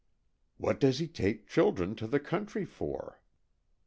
"What 0.57 0.79
does 0.79 0.97
he 0.97 1.07
take 1.07 1.45
children 1.47 1.93
to 1.97 2.07
the 2.07 2.19
country 2.19 2.65
for?" 2.65 3.21